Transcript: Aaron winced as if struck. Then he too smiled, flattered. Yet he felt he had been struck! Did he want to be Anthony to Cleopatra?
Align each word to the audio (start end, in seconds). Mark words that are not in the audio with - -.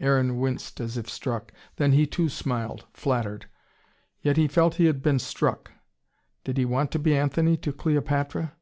Aaron 0.00 0.38
winced 0.40 0.80
as 0.80 0.96
if 0.96 1.08
struck. 1.08 1.52
Then 1.76 1.92
he 1.92 2.04
too 2.04 2.28
smiled, 2.28 2.86
flattered. 2.92 3.48
Yet 4.20 4.36
he 4.36 4.48
felt 4.48 4.74
he 4.82 4.86
had 4.86 5.00
been 5.00 5.20
struck! 5.20 5.70
Did 6.42 6.58
he 6.58 6.64
want 6.64 6.90
to 6.90 6.98
be 6.98 7.16
Anthony 7.16 7.56
to 7.58 7.72
Cleopatra? 7.72 8.56